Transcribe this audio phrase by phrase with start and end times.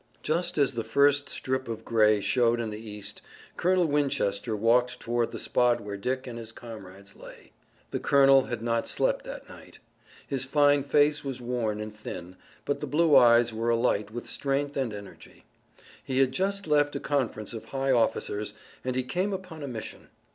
[0.23, 3.21] Just as the first strip of gray showed in the east
[3.55, 7.51] Colonel Winchester walked toward the spot where Dick and his comrades lay.
[7.91, 9.77] The colonel had not slept that night.
[10.27, 12.35] His fine face was worn and thin,
[12.65, 15.45] but the blue eyes were alight with strength and energy.
[16.03, 20.07] He had just left a conference of high officers, and he came upon a mission.